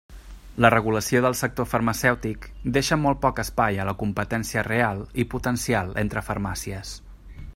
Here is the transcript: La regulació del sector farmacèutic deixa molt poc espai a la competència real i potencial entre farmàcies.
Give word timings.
La 0.63 0.69
regulació 0.73 1.19
del 1.25 1.35
sector 1.41 1.67
farmacèutic 1.73 2.47
deixa 2.79 2.97
molt 3.03 3.21
poc 3.27 3.43
espai 3.45 3.79
a 3.83 3.87
la 3.91 3.95
competència 4.01 4.67
real 4.71 5.05
i 5.25 5.29
potencial 5.35 5.95
entre 6.05 6.27
farmàcies. 6.33 6.99